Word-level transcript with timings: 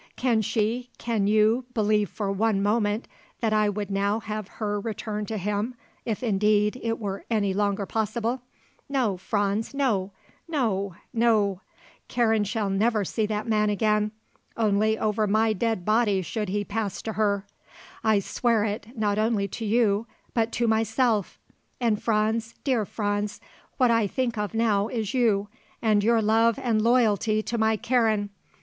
Can 0.15 0.41
she 0.41 0.89
can 0.97 1.27
you, 1.27 1.65
believe 1.75 2.09
for 2.09 2.31
one 2.31 2.59
moment 2.63 3.07
that 3.39 3.53
I 3.53 3.69
would 3.69 3.91
now 3.91 4.19
have 4.19 4.47
her 4.57 4.79
return 4.79 5.27
to 5.27 5.37
him, 5.37 5.75
if, 6.05 6.23
indeed, 6.23 6.79
it 6.81 6.97
were 6.97 7.23
any 7.29 7.53
longer 7.53 7.85
possible? 7.85 8.41
No, 8.89 9.15
Franz; 9.15 9.75
no; 9.75 10.09
no; 10.47 10.95
no; 11.13 11.61
Karen 12.07 12.45
shall 12.45 12.67
never 12.71 13.05
see 13.05 13.27
that 13.27 13.47
man 13.47 13.69
again. 13.69 14.11
Only 14.57 14.97
over 14.97 15.27
my 15.27 15.53
dead 15.53 15.85
body 15.85 16.23
should 16.23 16.49
he 16.49 16.63
pass 16.63 16.99
to 17.03 17.13
her. 17.13 17.45
I 18.03 18.17
swear 18.21 18.63
it, 18.63 18.97
not 18.97 19.19
only 19.19 19.47
to 19.49 19.65
you, 19.65 20.07
but 20.33 20.51
to 20.53 20.67
myself. 20.67 21.39
And 21.79 22.01
Franz, 22.01 22.55
dear 22.63 22.85
Franz, 22.85 23.39
what 23.77 23.91
I 23.91 24.07
think 24.07 24.35
of 24.35 24.55
now 24.55 24.87
is 24.87 25.13
you, 25.13 25.47
and 25.79 26.03
your 26.03 26.23
love 26.23 26.57
and 26.57 26.81
loyalty 26.81 27.43
to 27.43 27.59
my 27.59 27.77
Karen. 27.77 28.31